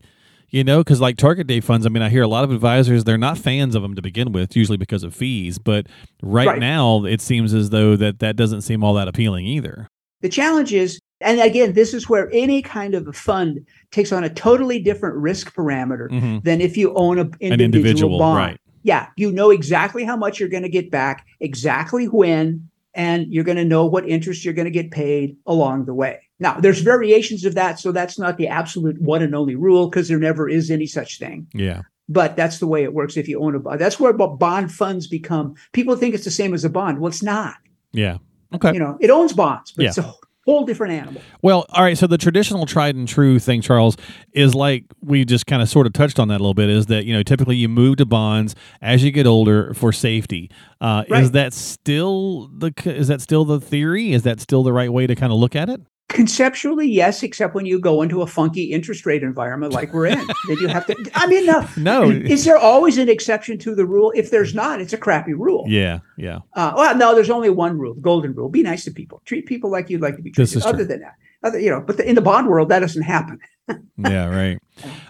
You 0.49 0.63
know, 0.63 0.77
because 0.81 1.01
like 1.01 1.17
target 1.17 1.47
date 1.47 1.63
funds, 1.63 1.87
I 1.87 1.89
mean, 1.89 2.03
I 2.03 2.09
hear 2.09 2.21
a 2.21 2.27
lot 2.27 2.43
of 2.43 2.51
advisors, 2.51 3.03
they're 3.03 3.17
not 3.17 3.39
fans 3.39 3.73
of 3.73 3.81
them 3.81 3.95
to 3.95 4.03
begin 4.03 4.31
with, 4.31 4.55
usually 4.55 4.77
because 4.77 5.03
of 5.03 5.15
fees. 5.15 5.57
But 5.57 5.87
right, 6.21 6.47
Right. 6.47 6.59
now, 6.59 7.03
it 7.05 7.21
seems 7.21 7.53
as 7.55 7.71
though 7.71 7.95
that 7.95 8.19
that 8.19 8.35
doesn't 8.35 8.61
seem 8.61 8.83
all 8.83 8.93
that 8.93 9.07
appealing 9.07 9.47
either. 9.47 9.87
The 10.21 10.29
challenge 10.29 10.71
is, 10.71 10.99
and 11.19 11.41
again, 11.41 11.73
this 11.73 11.95
is 11.95 12.07
where 12.07 12.29
any 12.31 12.61
kind 12.61 12.93
of 12.93 13.07
a 13.07 13.13
fund 13.13 13.65
takes 13.89 14.11
on 14.11 14.23
a 14.23 14.29
totally 14.29 14.79
different 14.79 15.15
risk 15.15 15.55
parameter 15.55 16.09
hmm 16.11 16.37
than 16.43 16.61
if 16.61 16.77
you 16.77 16.93
own 16.93 17.17
a 17.17 17.21
An 17.23 17.29
individual, 17.41 17.63
individual, 17.63 18.19
bond. 18.19 18.37
right? 18.37 18.59
Yeah, 18.83 19.07
you 19.17 19.31
know 19.31 19.49
exactly 19.49 20.03
how 20.03 20.15
much 20.17 20.39
you're 20.39 20.49
going 20.49 20.63
to 20.63 20.69
get 20.69 20.91
back, 20.91 21.25
exactly 21.39 22.05
when, 22.05 22.69
and 22.93 23.31
you're 23.31 23.43
going 23.43 23.57
to 23.57 23.65
know 23.65 23.85
what 23.85 24.07
interest 24.07 24.45
you're 24.45 24.53
going 24.53 24.65
to 24.65 24.71
get 24.71 24.91
paid 24.91 25.35
along 25.45 25.85
the 25.85 25.93
way. 25.93 26.19
Now, 26.39 26.59
there's 26.59 26.81
variations 26.81 27.45
of 27.45 27.55
that, 27.55 27.79
so 27.79 27.91
that's 27.91 28.19
not 28.19 28.37
the 28.37 28.47
absolute 28.47 29.01
one 29.01 29.21
and 29.21 29.33
only 29.33 29.55
rule 29.55 29.89
because 29.89 30.07
there 30.07 30.19
never 30.19 30.49
is 30.49 30.69
any 30.69 30.85
such 30.85 31.17
thing. 31.19 31.47
Yeah. 31.53 31.83
But 32.09 32.35
that's 32.35 32.59
the 32.59 32.67
way 32.67 32.83
it 32.83 32.93
works 32.93 33.15
if 33.15 33.27
you 33.29 33.41
own 33.41 33.55
a 33.55 33.59
bond. 33.59 33.79
That's 33.79 33.99
where 33.99 34.11
bond 34.11 34.71
funds 34.71 35.07
become. 35.07 35.55
People 35.71 35.95
think 35.95 36.13
it's 36.13 36.25
the 36.25 36.31
same 36.31 36.53
as 36.53 36.65
a 36.65 36.69
bond. 36.69 36.99
Well, 36.99 37.07
it's 37.09 37.23
not. 37.23 37.55
Yeah. 37.93 38.17
Okay. 38.53 38.73
You 38.73 38.79
know, 38.79 38.97
it 38.99 39.09
owns 39.09 39.33
bonds, 39.33 39.71
but 39.71 39.83
Yeah. 39.83 39.89
it's 39.89 39.97
a 39.97 40.13
whole 40.45 40.65
different 40.65 40.93
animal. 40.93 41.21
Well, 41.41 41.65
all 41.69 41.83
right. 41.83 41.97
So 41.97 42.05
the 42.07 42.17
traditional 42.17 42.65
tried 42.65 42.95
and 42.95 43.07
true 43.07 43.39
thing, 43.39 43.61
Charles, 43.61 43.95
is 44.33 44.53
like 44.53 44.83
we 45.01 45.23
just 45.23 45.47
kind 45.47 45.61
of 45.61 45.69
sort 45.69 45.87
of 45.87 45.93
touched 45.93 46.19
on 46.19 46.27
that 46.27 46.35
a 46.35 46.43
little 46.43 46.53
bit. 46.53 46.69
Is 46.69 46.87
that 46.87 47.05
you 47.05 47.13
know 47.13 47.23
typically 47.23 47.55
you 47.55 47.69
move 47.69 47.97
to 47.97 48.05
bonds 48.05 48.53
as 48.81 49.03
you 49.03 49.11
get 49.11 49.25
older 49.25 49.73
for 49.73 49.93
safety. 49.93 50.51
Uh, 50.83 51.06
Is 51.12 51.31
that 51.31 51.53
still 51.53 52.50
the 52.50 52.74
is 52.85 53.07
that 53.07 53.21
still 53.21 53.45
the 53.45 53.62
theory? 53.62 54.12
Is 54.12 54.24
that 54.24 54.41
still 54.41 54.63
the 54.63 54.74
right 54.74 54.91
way 54.91 55.07
to 55.07 55.15
kind 55.15 55.31
of 55.31 55.39
look 55.39 55.56
at 55.56 55.69
it? 55.69 55.80
Conceptually, 56.09 56.88
yes, 56.88 57.24
except 57.24 57.56
when 57.56 57.65
you 57.65 57.80
go 57.80 58.01
into 58.01 58.21
a 58.21 58.27
funky 58.27 58.65
interest 58.65 59.06
rate 59.06 59.24
environment 59.24 59.71
like 59.71 59.94
we're 59.94 60.07
in. 60.07 60.19
then 60.47 60.57
you 60.57 60.68
have 60.68 60.85
to. 60.88 61.12
I 61.15 61.25
mean, 61.27 61.45
no. 61.45 61.65
No. 61.77 62.09
Is 62.09 62.44
there 62.44 62.57
always 62.57 62.97
an 62.97 63.07
exception 63.07 63.57
to 63.59 63.74
the 63.74 63.85
rule? 63.85 64.12
If 64.13 64.30
there's 64.30 64.53
not, 64.53 64.81
it's 64.81 64.91
a 64.91 64.97
crappy 64.97 65.33
rule. 65.33 65.63
Yeah. 65.69 66.00
Yeah. 66.18 66.39
Uh, 66.53 66.74
well, 66.75 66.97
no, 66.97 67.15
there's 67.15 67.29
only 67.29 67.50
one 67.50 67.79
rule: 67.79 67.94
the 67.94 68.01
golden 68.01 68.33
rule. 68.33 68.50
Be 68.50 68.62
nice 68.62 68.83
to 68.83 68.91
people. 68.91 69.21
Treat 69.24 69.45
people 69.45 69.71
like 69.71 69.89
you'd 69.89 70.01
like 70.01 70.18
to 70.18 70.21
be 70.21 70.31
treated. 70.31 70.63
Other 70.63 70.79
true. 70.79 70.86
than 70.86 71.00
that, 71.00 71.13
other, 71.44 71.59
you 71.59 71.69
know, 71.69 71.79
but 71.79 71.95
the, 71.95 72.07
in 72.07 72.15
the 72.15 72.21
bond 72.21 72.47
world, 72.47 72.68
that 72.69 72.79
doesn't 72.79 73.03
happen. 73.03 73.39
Yeah, 73.97 74.25
right. 74.25 74.57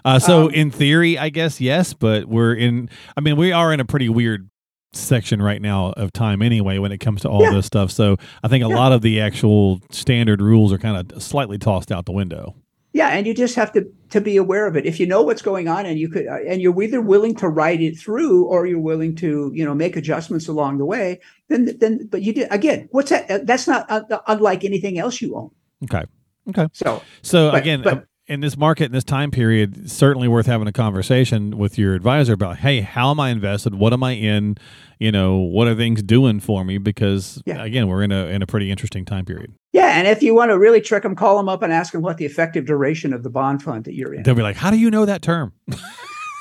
Uh, 0.04 0.20
so, 0.20 0.44
Um, 0.44 0.50
in 0.50 0.70
theory, 0.70 1.18
I 1.18 1.30
guess 1.30 1.60
yes, 1.60 1.92
but 1.92 2.26
we're 2.26 2.54
in. 2.54 2.88
I 3.16 3.20
mean, 3.20 3.36
we 3.36 3.50
are 3.50 3.72
in 3.72 3.80
a 3.80 3.84
pretty 3.84 4.08
weird 4.08 4.48
section 4.96 5.40
right 5.42 5.60
now 5.60 5.92
of 5.96 6.12
time 6.12 6.42
anyway 6.42 6.78
when 6.78 6.92
it 6.92 6.98
comes 6.98 7.22
to 7.22 7.28
all 7.28 7.42
Yeah. 7.42 7.52
this 7.54 7.66
stuff. 7.66 7.90
So, 7.90 8.16
I 8.42 8.48
think 8.48 8.64
a 8.64 8.68
Yeah. 8.68 8.74
lot 8.76 8.92
of 8.92 9.02
the 9.02 9.20
actual 9.20 9.80
standard 9.90 10.40
rules 10.40 10.72
are 10.72 10.78
kind 10.78 11.10
of 11.12 11.22
slightly 11.22 11.58
tossed 11.58 11.90
out 11.92 12.06
the 12.06 12.12
window. 12.12 12.54
Yeah, 12.92 13.08
and 13.08 13.26
you 13.26 13.34
just 13.34 13.56
have 13.56 13.72
to 13.72 13.86
to 14.10 14.20
be 14.20 14.36
aware 14.36 14.68
of 14.68 14.76
it. 14.76 14.86
If 14.86 15.00
you 15.00 15.06
know 15.06 15.22
what's 15.22 15.42
going 15.42 15.66
on, 15.66 15.84
and 15.84 15.98
you 15.98 16.08
could, 16.08 16.28
uh, 16.28 16.36
and 16.46 16.62
you're 16.62 16.80
either 16.80 17.00
willing 17.00 17.34
to 17.36 17.48
write 17.48 17.80
it 17.80 17.98
through, 17.98 18.44
or 18.44 18.66
you're 18.66 18.78
willing 18.78 19.16
to, 19.16 19.50
you 19.52 19.64
know, 19.64 19.74
make 19.74 19.96
adjustments 19.96 20.46
along 20.46 20.78
the 20.78 20.84
way. 20.84 21.18
Then, 21.48 21.76
then, 21.80 22.06
but 22.08 22.22
you 22.22 22.32
did 22.32 22.46
again. 22.52 22.88
What's 22.92 23.10
that? 23.10 23.28
Uh, 23.28 23.38
That's 23.42 23.66
not 23.66 23.90
uh, 23.90 24.02
unlike 24.28 24.64
anything 24.64 24.96
else 25.00 25.20
you 25.20 25.34
own. 25.34 25.50
Okay. 25.82 26.04
Okay. 26.50 26.68
So 26.72 27.02
So 27.22 27.50
But- 27.50 27.60
again, 27.62 27.82
but- 27.82 27.92
uh, 27.94 28.00
in 28.26 28.40
this 28.40 28.56
market, 28.56 28.84
in 28.86 28.92
this 28.92 29.04
time 29.04 29.30
period, 29.30 29.90
certainly 29.90 30.28
worth 30.28 30.46
having 30.46 30.66
a 30.66 30.72
conversation 30.72 31.58
with 31.58 31.76
your 31.78 31.94
advisor 31.94 32.32
about, 32.32 32.58
hey, 32.58 32.80
how 32.80 33.10
am 33.10 33.20
I 33.20 33.28
invested? 33.30 33.74
What 33.74 33.92
am 33.92 34.02
I 34.02 34.12
in? 34.12 34.56
You 34.98 35.12
know, 35.12 35.36
what 35.36 35.68
are 35.68 35.74
things 35.74 36.02
doing 36.02 36.40
for 36.40 36.64
me? 36.64 36.78
Because 36.78 37.42
Yeah. 37.44 37.62
again, 37.62 37.86
we're 37.88 38.02
in 38.02 38.12
a 38.12 38.26
in 38.26 38.40
a 38.42 38.46
pretty 38.46 38.70
interesting 38.70 39.04
time 39.04 39.24
period. 39.26 39.52
yeah, 39.72 39.98
and 39.98 40.08
if 40.08 40.22
you 40.22 40.34
want 40.34 40.50
to 40.50 40.58
really 40.58 40.80
trick 40.80 41.02
them, 41.02 41.14
call 41.14 41.36
them 41.36 41.48
up 41.48 41.62
and 41.62 41.72
ask 41.72 41.92
them 41.92 42.00
what 42.02 42.16
the 42.16 42.24
effective 42.24 42.64
duration 42.64 43.12
of 43.12 43.22
the 43.24 43.30
bond 43.30 43.62
fund 43.62 43.84
that 43.84 43.94
you're 43.94 44.14
in. 44.14 44.22
They'll 44.22 44.34
be 44.34 44.42
like, 44.42 44.56
how 44.56 44.70
do 44.70 44.78
you 44.78 44.90
know 44.90 45.04
that 45.04 45.20
term? 45.20 45.52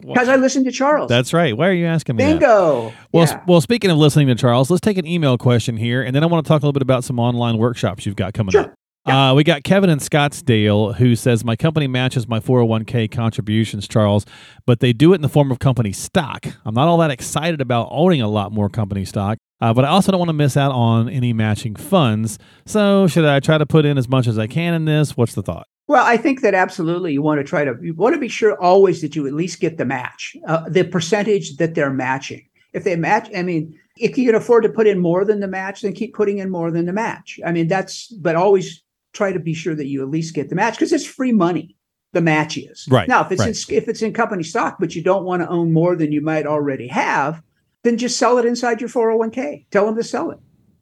Because 0.00 0.28
I 0.28 0.36
listened 0.36 0.66
to 0.66 0.72
Charles. 0.72 1.08
That's 1.08 1.32
right. 1.32 1.56
Why 1.56 1.68
are 1.68 1.72
you 1.72 1.86
asking 1.86 2.16
me 2.16 2.24
that? 2.24 2.30
bingo. 2.40 2.92
Well, 3.12 3.26
Yeah. 3.26 3.34
s- 3.34 3.40
well, 3.46 3.60
speaking 3.62 3.90
of 3.90 3.96
listening 3.96 4.26
to 4.26 4.34
Charles, 4.34 4.68
let's 4.70 4.80
take 4.82 4.98
an 4.98 5.06
email 5.06 5.38
question 5.38 5.76
here, 5.76 6.02
and 6.02 6.14
then 6.14 6.22
I 6.22 6.26
want 6.26 6.44
to 6.44 6.48
talk 6.48 6.60
a 6.62 6.66
little 6.66 6.72
bit 6.74 6.82
about 6.82 7.02
some 7.04 7.18
online 7.18 7.56
workshops 7.56 8.04
you've 8.04 8.16
got 8.16 8.34
coming 8.34 8.50
Sure. 8.52 8.62
up. 8.62 8.74
Uh, 9.04 9.32
we 9.34 9.42
got 9.42 9.64
Kevin 9.64 9.90
in 9.90 9.98
Scottsdale 9.98 10.94
who 10.94 11.16
says, 11.16 11.44
My 11.44 11.56
company 11.56 11.88
matches 11.88 12.28
my 12.28 12.38
401k 12.38 13.10
contributions, 13.10 13.88
Charles, 13.88 14.24
but 14.64 14.78
they 14.78 14.92
do 14.92 15.12
it 15.12 15.16
in 15.16 15.22
the 15.22 15.28
form 15.28 15.50
of 15.50 15.58
company 15.58 15.90
stock. 15.90 16.46
I'm 16.64 16.74
not 16.74 16.86
all 16.86 16.98
that 16.98 17.10
excited 17.10 17.60
about 17.60 17.88
owning 17.90 18.22
a 18.22 18.28
lot 18.28 18.52
more 18.52 18.68
company 18.68 19.04
stock, 19.04 19.38
uh, 19.60 19.74
but 19.74 19.84
I 19.84 19.88
also 19.88 20.12
don't 20.12 20.20
want 20.20 20.28
to 20.28 20.34
miss 20.34 20.56
out 20.56 20.70
on 20.70 21.08
any 21.08 21.32
matching 21.32 21.74
funds. 21.74 22.38
So, 22.64 23.08
should 23.08 23.24
I 23.24 23.40
try 23.40 23.58
to 23.58 23.66
put 23.66 23.84
in 23.84 23.98
as 23.98 24.08
much 24.08 24.28
as 24.28 24.38
I 24.38 24.46
can 24.46 24.72
in 24.72 24.84
this? 24.84 25.16
What's 25.16 25.34
the 25.34 25.42
thought? 25.42 25.66
Well, 25.88 26.04
I 26.04 26.16
think 26.16 26.42
that 26.42 26.54
absolutely 26.54 27.12
you 27.12 27.22
want 27.22 27.40
to 27.40 27.44
try 27.44 27.64
to 27.64 27.74
you 27.82 27.94
want 27.94 28.14
to 28.14 28.20
be 28.20 28.28
sure 28.28 28.60
always 28.60 29.00
that 29.00 29.16
you 29.16 29.26
at 29.26 29.32
least 29.32 29.58
get 29.58 29.78
the 29.78 29.84
match, 29.84 30.36
uh, 30.46 30.68
the 30.68 30.84
percentage 30.84 31.56
that 31.56 31.74
they're 31.74 31.90
matching. 31.90 32.46
If 32.72 32.84
they 32.84 32.94
match, 32.96 33.28
I 33.36 33.42
mean, 33.42 33.78
if 33.98 34.16
you 34.16 34.26
can 34.26 34.34
afford 34.34 34.62
to 34.62 34.68
put 34.68 34.86
in 34.86 34.98
more 34.98 35.24
than 35.24 35.40
the 35.40 35.48
match, 35.48 35.82
then 35.82 35.92
keep 35.92 36.14
putting 36.14 36.38
in 36.38 36.50
more 36.50 36.70
than 36.70 36.86
the 36.86 36.92
match. 36.92 37.38
I 37.44 37.52
mean, 37.52 37.68
that's 37.68 38.06
but 38.08 38.36
always 38.36 38.81
try 39.12 39.32
to 39.32 39.40
be 39.40 39.54
sure 39.54 39.74
that 39.74 39.86
you 39.86 40.02
at 40.02 40.10
least 40.10 40.34
get 40.34 40.48
the 40.48 40.54
match 40.54 40.74
because 40.74 40.92
it's 40.92 41.06
free 41.06 41.32
money. 41.32 41.76
The 42.12 42.20
match 42.20 42.58
is 42.58 42.86
Right, 42.90 43.08
now 43.08 43.24
if 43.24 43.32
it's 43.32 43.40
right. 43.40 43.70
in 43.70 43.76
if 43.76 43.88
it's 43.88 44.02
in 44.02 44.12
company 44.12 44.42
stock, 44.42 44.76
but 44.78 44.94
you 44.94 45.02
don't 45.02 45.24
want 45.24 45.42
to 45.42 45.48
own 45.48 45.72
more 45.72 45.96
than 45.96 46.12
you 46.12 46.20
might 46.20 46.46
already 46.46 46.86
have, 46.88 47.42
then 47.84 47.96
just 47.96 48.18
sell 48.18 48.36
it 48.38 48.44
inside 48.44 48.80
your 48.80 48.90
401k. 48.90 49.66
Tell 49.70 49.86
them 49.86 49.96
to 49.96 50.02
sell 50.04 50.30
it. 50.30 50.38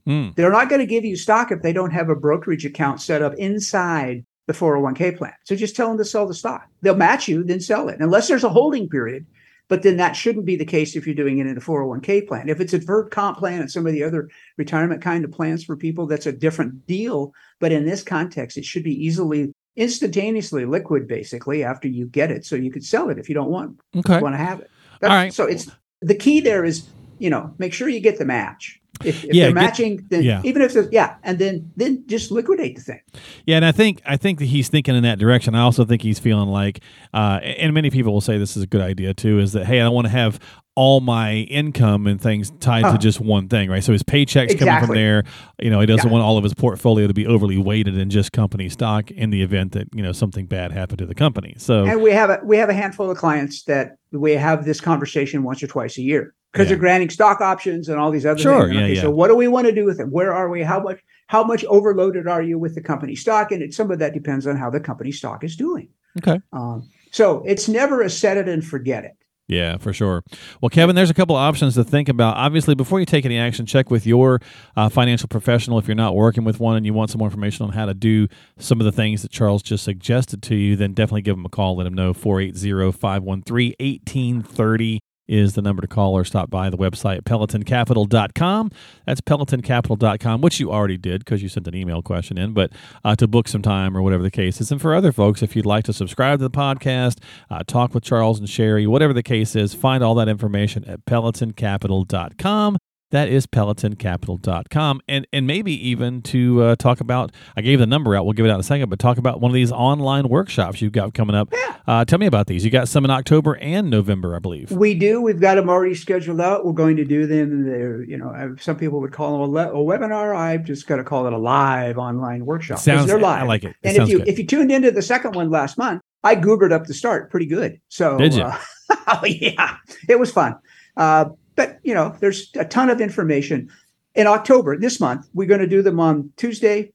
Hmm. 0.06 0.28
They're 0.34 0.50
not 0.50 0.68
going 0.68 0.80
to 0.80 0.86
give 0.86 1.04
you 1.04 1.16
stock 1.16 1.52
if 1.52 1.62
they 1.62 1.72
don't 1.72 1.92
have 1.92 2.08
a 2.08 2.16
brokerage 2.16 2.64
account 2.64 3.00
set 3.00 3.22
up 3.22 3.34
inside 3.34 4.24
the 4.46 4.52
401k 4.52 5.16
plan. 5.16 5.34
So 5.44 5.54
just 5.54 5.76
tell 5.76 5.88
them 5.88 5.98
to 5.98 6.04
sell 6.04 6.26
the 6.26 6.34
stock. 6.34 6.66
They'll 6.82 6.96
match 6.96 7.28
you, 7.28 7.44
then 7.44 7.60
sell 7.60 7.88
it, 7.88 8.00
unless 8.00 8.26
there's 8.26 8.44
a 8.44 8.48
holding 8.48 8.88
period. 8.88 9.26
But 9.70 9.82
then 9.84 9.96
that 9.98 10.16
shouldn't 10.16 10.44
be 10.46 10.56
the 10.56 10.64
case 10.64 10.96
if 10.96 11.06
you're 11.06 11.14
doing 11.14 11.38
it 11.38 11.46
in 11.46 11.56
a 11.56 11.60
401k 11.60 12.26
plan. 12.26 12.48
If 12.48 12.60
it's 12.60 12.72
a 12.72 12.78
deferred 12.80 13.12
comp 13.12 13.38
plan 13.38 13.60
and 13.60 13.70
some 13.70 13.86
of 13.86 13.92
the 13.92 14.02
other 14.02 14.28
retirement 14.58 15.00
kind 15.00 15.24
of 15.24 15.30
plans 15.30 15.62
for 15.64 15.76
people, 15.76 16.08
that's 16.08 16.26
a 16.26 16.32
different 16.32 16.86
deal. 16.88 17.32
But 17.60 17.70
in 17.70 17.86
this 17.86 18.02
context, 18.02 18.58
it 18.58 18.64
should 18.64 18.82
be 18.82 18.92
easily 19.06 19.52
instantaneously 19.76 20.64
liquid 20.66 21.06
basically 21.06 21.62
after 21.62 21.86
you 21.86 22.06
get 22.06 22.32
it 22.32 22.44
so 22.44 22.56
you 22.56 22.72
could 22.72 22.84
sell 22.84 23.08
it 23.10 23.18
if 23.18 23.28
you 23.28 23.34
don't 23.36 23.50
want 23.50 23.78
Okay. 23.96 24.20
want 24.20 24.34
to 24.34 24.38
have 24.38 24.58
it 24.60 24.70
All 25.04 25.08
right. 25.08 25.32
so 25.32 25.46
it's 25.46 25.70
the 26.02 26.16
key 26.16 26.40
there 26.40 26.64
is 26.64 26.88
you 27.20 27.30
know 27.30 27.54
make 27.58 27.72
sure 27.72 27.88
you 27.88 28.00
get 28.00 28.18
the 28.18 28.24
match 28.24 28.78
if, 29.04 29.24
if 29.24 29.32
Yeah, 29.34 29.44
they're 29.44 29.54
get- 29.54 29.62
matching 29.62 30.06
then 30.10 30.22
yeah. 30.24 30.42
even 30.44 30.60
if 30.62 30.74
it's 30.74 30.88
yeah 30.92 31.14
and 31.22 31.38
then 31.38 31.70
then 31.76 32.04
just 32.06 32.30
liquidate 32.30 32.76
the 32.76 32.82
thing 32.82 33.00
Yeah, 33.46 33.56
and 33.56 33.64
I 33.64 33.72
think 33.72 34.02
I 34.04 34.16
think 34.16 34.38
that 34.40 34.46
he's 34.46 34.68
thinking 34.68 34.94
in 34.96 35.02
that 35.04 35.18
direction. 35.18 35.54
I 35.54 35.60
also 35.60 35.84
think 35.84 36.02
he's 36.02 36.18
feeling 36.18 36.48
like, 36.48 36.80
uh, 37.14 37.38
and 37.42 37.72
many 37.74 37.90
people 37.90 38.12
will 38.12 38.20
say 38.20 38.36
this 38.38 38.56
is 38.56 38.62
a 38.62 38.66
good 38.66 38.80
idea 38.82 39.14
too. 39.14 39.38
Is 39.38 39.52
that 39.52 39.64
hey, 39.66 39.80
I 39.80 39.84
don't 39.84 39.94
want 39.94 40.06
to 40.06 40.10
have 40.12 40.38
all 40.76 41.00
my 41.00 41.34
income 41.34 42.06
and 42.06 42.20
things 42.20 42.50
tied 42.60 42.84
to 42.92 42.96
just 42.98 43.20
one 43.20 43.48
thing, 43.48 43.68
right? 43.70 43.82
So 43.82 43.92
his 43.92 44.02
paychecks 44.02 44.58
coming 44.58 44.86
from 44.86 44.94
there. 44.94 45.24
You 45.60 45.68
know, 45.70 45.80
he 45.80 45.86
doesn't 45.86 46.06
Yeah. 46.06 46.12
want 46.12 46.24
all 46.24 46.38
of 46.38 46.44
his 46.44 46.54
portfolio 46.54 47.06
to 47.06 47.14
be 47.14 47.26
overly 47.26 47.58
weighted 47.58 47.96
in 47.98 48.08
just 48.10 48.32
company 48.32 48.68
stock 48.68 49.10
in 49.10 49.30
the 49.30 49.42
event 49.42 49.72
that 49.72 49.88
you 49.94 50.02
know 50.02 50.12
something 50.12 50.46
bad 50.46 50.72
happened 50.72 50.98
to 50.98 51.06
the 51.06 51.14
company. 51.14 51.54
So 51.58 51.84
and 51.86 52.00
we 52.02 52.12
have 52.12 52.30
a 52.30 52.40
we 52.44 52.56
have 52.58 52.68
a 52.68 52.74
handful 52.74 53.10
of 53.10 53.16
clients 53.18 53.64
that 53.64 53.96
we 54.12 54.32
have 54.32 54.64
this 54.64 54.80
conversation 54.80 55.42
once 55.42 55.62
or 55.62 55.66
twice 55.68 55.96
a 55.98 56.02
year 56.02 56.34
because 56.52 56.66
Yeah. 56.66 56.70
they're 56.70 56.78
granting 56.78 57.10
stock 57.10 57.40
options 57.40 57.88
and 57.88 57.98
all 57.98 58.10
these 58.10 58.26
other 58.26 58.38
Sure, 58.40 58.62
things. 58.64 58.74
yeah, 58.74 58.84
okay, 58.84 58.94
yeah. 58.94 59.02
so 59.02 59.10
what 59.10 59.28
do 59.28 59.36
we 59.36 59.48
want 59.48 59.66
to 59.66 59.72
do 59.74 59.84
with 59.84 60.00
it 60.00 60.08
where 60.08 60.32
are 60.34 60.48
we 60.48 60.62
how 60.62 60.80
much 60.80 60.98
how 61.28 61.44
much 61.44 61.64
overloaded 61.66 62.26
are 62.26 62.42
you 62.42 62.58
with 62.58 62.74
the 62.74 62.80
company 62.80 63.14
stock 63.14 63.52
and 63.52 63.62
it, 63.62 63.72
some 63.74 63.90
of 63.90 63.98
that 64.00 64.12
depends 64.14 64.46
on 64.46 64.56
how 64.56 64.68
the 64.70 64.80
company 64.80 65.12
stock 65.12 65.44
is 65.44 65.56
doing 65.56 65.88
okay. 66.18 66.40
um, 66.52 66.88
so 67.12 67.42
it's 67.46 67.68
never 67.68 68.00
a 68.02 68.10
set 68.10 68.36
it 68.36 68.48
and 68.48 68.64
forget 68.64 69.04
it 69.04 69.12
Yeah, 69.48 69.78
for 69.78 69.92
sure. 69.92 70.22
Well, 70.60 70.70
Kevin, 70.70 70.94
there's 70.94 71.10
a 71.10 71.14
couple 71.14 71.34
of 71.34 71.40
options 71.40 71.74
to 71.74 71.82
think 71.82 72.08
about. 72.08 72.36
Obviously, 72.36 72.76
before 72.76 73.00
you 73.00 73.04
take 73.06 73.24
any 73.24 73.36
action, 73.36 73.66
check 73.66 73.90
with 73.90 74.06
your 74.06 74.38
uh, 74.76 74.88
financial 74.88 75.26
professional 75.26 75.76
if 75.80 75.88
you're 75.88 75.96
not 75.96 76.14
working 76.14 76.44
with 76.44 76.60
one 76.60 76.76
and 76.76 76.86
you 76.86 76.94
want 76.94 77.10
some 77.10 77.18
more 77.18 77.26
information 77.26 77.66
on 77.66 77.72
how 77.72 77.84
to 77.84 77.92
do 77.92 78.28
some 78.58 78.80
of 78.80 78.84
the 78.84 78.92
things 78.92 79.22
that 79.22 79.32
Charles 79.32 79.60
just 79.64 79.82
suggested 79.82 80.40
to 80.44 80.54
you. 80.54 80.76
Then 80.76 80.92
definitely 80.94 81.22
give 81.22 81.36
him 81.36 81.44
a 81.44 81.48
call. 81.48 81.74
Let 81.78 81.88
him 81.88 81.94
know 81.94 82.14
480 82.14 82.92
513 82.92 83.74
1830 83.80 85.00
is 85.30 85.54
the 85.54 85.62
number 85.62 85.80
to 85.80 85.88
call 85.88 86.12
or 86.14 86.24
stop 86.24 86.50
by 86.50 86.68
the 86.68 86.76
website 86.76 87.22
pelotoncapital.com. 87.22 88.70
That's 89.06 89.20
pelotoncapital.com, 89.20 90.40
which 90.40 90.60
you 90.60 90.72
already 90.72 90.98
did 90.98 91.24
because 91.24 91.42
you 91.42 91.48
sent 91.48 91.68
an 91.68 91.74
email 91.74 92.02
question 92.02 92.36
in, 92.36 92.52
but 92.52 92.72
uh, 93.04 93.14
to 93.16 93.28
book 93.28 93.48
some 93.48 93.62
time 93.62 93.96
or 93.96 94.02
whatever 94.02 94.22
the 94.22 94.30
case 94.30 94.60
is. 94.60 94.72
And 94.72 94.80
for 94.80 94.94
other 94.94 95.12
folks, 95.12 95.42
if 95.42 95.54
you'd 95.54 95.66
like 95.66 95.84
to 95.84 95.92
subscribe 95.92 96.40
to 96.40 96.42
the 96.42 96.50
podcast, 96.50 97.18
uh, 97.48 97.62
talk 97.66 97.94
with 97.94 98.02
Charles 98.02 98.38
and 98.38 98.48
Sherry, 98.48 98.86
whatever 98.86 99.12
the 99.12 99.22
case 99.22 99.54
is, 99.54 99.72
find 99.72 100.02
all 100.02 100.14
that 100.16 100.28
information 100.28 100.84
at 100.84 101.04
pelotoncapital.com. 101.06 102.76
That 103.10 103.28
is 103.28 103.46
pelotoncapital.com. 103.46 105.00
And 105.08 105.26
and 105.32 105.46
maybe 105.46 105.72
even 105.88 106.22
to 106.22 106.62
uh, 106.62 106.76
talk 106.76 107.00
about, 107.00 107.32
I 107.56 107.60
gave 107.60 107.78
the 107.78 107.86
number 107.86 108.14
out, 108.14 108.24
we'll 108.24 108.34
give 108.34 108.46
it 108.46 108.50
out 108.50 108.54
in 108.54 108.60
a 108.60 108.64
second, 108.64 108.88
but 108.88 108.98
talk 108.98 109.18
about 109.18 109.40
one 109.40 109.50
of 109.50 109.54
these 109.54 109.72
online 109.72 110.28
workshops 110.28 110.80
you've 110.80 110.92
got 110.92 111.14
coming 111.14 111.34
up. 111.34 111.52
Uh, 111.86 112.04
tell 112.04 112.18
me 112.18 112.26
about 112.26 112.46
these. 112.46 112.64
You 112.64 112.70
got 112.70 112.88
some 112.88 113.04
in 113.04 113.10
October 113.10 113.56
and 113.56 113.90
November, 113.90 114.36
I 114.36 114.38
believe. 114.38 114.70
We 114.70 114.94
do. 114.94 115.20
We've 115.20 115.40
got 115.40 115.56
them 115.56 115.68
already 115.68 115.94
scheduled 115.94 116.40
out. 116.40 116.64
We're 116.64 116.72
going 116.72 116.96
to 116.96 117.04
do 117.04 117.26
them. 117.26 117.64
They're, 117.64 118.02
you 118.04 118.16
know, 118.16 118.30
uh, 118.30 118.60
some 118.60 118.76
people 118.76 119.00
would 119.00 119.12
call 119.12 119.32
them 119.32 119.40
a, 119.40 119.52
le- 119.52 119.72
a 119.72 119.84
webinar. 119.84 120.36
I've 120.36 120.64
just 120.64 120.86
got 120.86 120.96
to 120.96 121.04
call 121.04 121.26
it 121.26 121.32
a 121.32 121.38
live 121.38 121.98
online 121.98 122.46
workshop. 122.46 122.78
Sounds, 122.78 123.06
they're 123.06 123.18
live. 123.18 123.42
I 123.42 123.46
like 123.46 123.64
it. 123.64 123.74
It 123.82 123.88
and 123.88 123.96
if 123.96 124.08
you 124.08 124.18
good. 124.18 124.28
if 124.28 124.38
you 124.38 124.46
tuned 124.46 124.70
into 124.70 124.90
the 124.90 125.02
second 125.02 125.34
one 125.34 125.50
last 125.50 125.78
month, 125.78 126.02
I 126.22 126.36
goobered 126.36 126.72
up 126.72 126.86
the 126.86 126.94
start 126.94 127.30
pretty 127.30 127.46
good. 127.46 127.80
So 127.88 128.18
Did 128.18 128.34
you? 128.34 128.42
Uh, 128.42 128.58
oh 129.08 129.24
yeah, 129.26 129.76
it 130.08 130.18
was 130.18 130.30
fun. 130.30 130.56
Uh, 130.96 131.26
but 131.60 131.78
you 131.82 131.92
know, 131.92 132.16
there's 132.20 132.50
a 132.58 132.64
ton 132.64 132.88
of 132.88 133.00
information. 133.02 133.68
In 134.14 134.26
October 134.26 134.78
this 134.78 134.98
month, 134.98 135.28
we're 135.34 135.46
going 135.48 135.60
to 135.60 135.66
do 135.76 135.82
them 135.82 136.00
on 136.00 136.32
Tuesday 136.36 136.92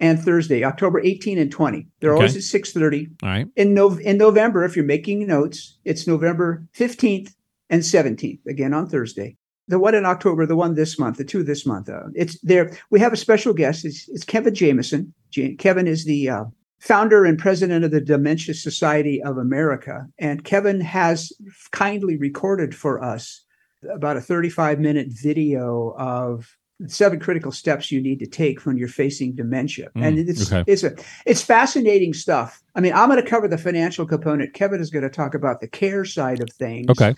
and 0.00 0.18
Thursday, 0.18 0.64
October 0.64 1.00
18 1.00 1.38
and 1.38 1.50
20. 1.52 1.86
They're 2.00 2.12
Okay. 2.12 2.16
always 2.16 2.36
at 2.36 2.42
6:30 2.42 3.08
all 3.22 3.28
right. 3.28 3.46
in 3.56 3.74
Nov- 3.74 4.00
in 4.00 4.16
November, 4.18 4.64
if 4.64 4.74
you're 4.74 4.84
making 4.96 5.26
notes, 5.26 5.78
it's 5.84 6.06
November 6.06 6.66
15th 6.74 7.34
and 7.70 7.82
17th, 7.82 8.40
again 8.46 8.72
on 8.72 8.88
Thursday. 8.88 9.36
The 9.68 9.78
one 9.78 9.94
in 9.94 10.06
October, 10.06 10.46
the 10.46 10.56
one 10.56 10.74
this 10.76 10.98
month, 10.98 11.16
the 11.18 11.24
two 11.24 11.42
this 11.42 11.66
month. 11.66 11.88
Uh, 11.90 12.04
it's 12.14 12.38
there. 12.40 12.70
We 12.90 13.00
have 13.00 13.12
a 13.12 13.16
special 13.16 13.52
guest. 13.52 13.84
It's, 13.84 14.08
it's 14.08 14.24
Kevin 14.24 14.54
Jameson. 14.54 15.12
Ja- 15.34 15.56
Kevin 15.58 15.86
is 15.88 16.04
the 16.04 16.30
uh, 16.30 16.44
founder 16.78 17.24
and 17.24 17.38
president 17.38 17.84
of 17.84 17.90
the 17.90 18.00
Dementia 18.00 18.54
Society 18.54 19.20
of 19.22 19.36
America, 19.38 20.06
and 20.18 20.44
Kevin 20.44 20.80
has 20.80 21.32
kindly 21.72 22.16
recorded 22.16 22.74
for 22.74 23.02
us 23.02 23.44
about 23.92 24.16
a 24.16 24.20
35 24.20 24.80
minute 24.80 25.08
video 25.10 25.94
of 25.98 26.56
seven 26.86 27.18
critical 27.18 27.50
steps 27.50 27.90
you 27.90 28.00
need 28.00 28.18
to 28.18 28.26
take 28.26 28.66
when 28.66 28.76
you're 28.76 28.88
facing 28.88 29.34
dementia. 29.34 29.90
Mm, 29.96 30.06
and 30.06 30.18
it's 30.18 30.52
okay. 30.52 30.70
it's 30.70 30.84
a 30.84 30.94
it's 31.24 31.42
fascinating 31.42 32.12
stuff. 32.12 32.62
I 32.74 32.80
mean, 32.80 32.92
I'm 32.92 33.08
going 33.08 33.22
to 33.22 33.28
cover 33.28 33.48
the 33.48 33.58
financial 33.58 34.06
component. 34.06 34.52
Kevin 34.54 34.80
is 34.80 34.90
going 34.90 35.02
to 35.02 35.10
talk 35.10 35.34
about 35.34 35.60
the 35.60 35.68
care 35.68 36.04
side 36.04 36.40
of 36.40 36.50
things. 36.50 36.90
Okay. 36.90 37.14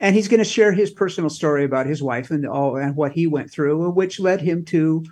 And 0.00 0.16
he's 0.16 0.26
going 0.26 0.38
to 0.38 0.44
share 0.44 0.72
his 0.72 0.90
personal 0.90 1.30
story 1.30 1.64
about 1.64 1.86
his 1.86 2.02
wife 2.02 2.30
and 2.30 2.46
all 2.46 2.76
and 2.76 2.96
what 2.96 3.12
he 3.12 3.26
went 3.26 3.50
through, 3.50 3.88
which 3.90 4.18
led 4.18 4.40
him 4.40 4.64
to, 4.66 5.04